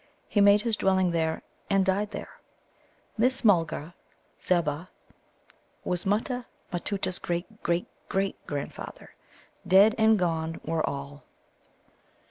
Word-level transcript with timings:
He 0.27 0.41
made 0.41 0.61
his 0.61 0.75
dwelling 0.75 1.11
there, 1.11 1.43
and 1.69 1.85
died 1.85 2.09
there. 2.09 2.39
This 3.19 3.45
Mulgar, 3.45 3.93
Zebbah, 4.43 4.89
was 5.85 6.07
Mutta 6.07 6.47
matutta's 6.73 7.19
great 7.19 7.61
great 7.61 7.85
great 8.09 8.35
grandfather. 8.47 9.13
Dead 9.67 9.93
and 9.99 10.17
gone 10.17 10.59
were 10.65 10.83
all. 10.89 11.25